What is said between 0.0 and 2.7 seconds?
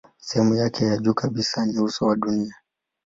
Sehemu yake ya juu kabisa ni uso wa dunia.